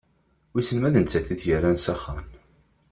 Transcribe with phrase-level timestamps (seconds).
[0.53, 2.25] Wissen ma d nettat i t-yerran s axxam.